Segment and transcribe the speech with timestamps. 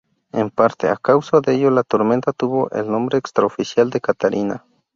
[0.31, 4.65] En parte, a causa de ello, la tormenta tuvo el nombre extraoficial de Catarina.